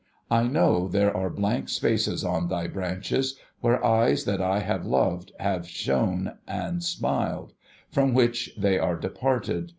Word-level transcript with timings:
I 0.31 0.47
know 0.47 0.87
there 0.87 1.15
are 1.15 1.29
blank 1.29 1.69
spaces 1.69 2.23
on 2.25 2.47
thy 2.47 2.65
branches, 2.65 3.35
where 3.59 3.85
eyes 3.85 4.25
that 4.25 4.41
I 4.41 4.57
have 4.61 4.83
loved 4.83 5.31
have 5.39 5.67
shone 5.67 6.39
and 6.47 6.83
smiled; 6.83 7.53
from 7.91 8.15
wliich 8.15 8.49
they 8.57 8.79
are 8.79 8.95
departed. 8.95 9.69